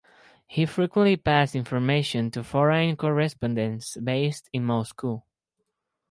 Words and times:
He 0.47 0.65
frequently 0.65 1.15
passed 1.15 1.53
information 1.55 2.31
to 2.31 2.43
foreign 2.43 2.95
correspondents 2.97 3.97
based 3.97 4.49
in 4.51 4.63
Moscow. 4.65 5.23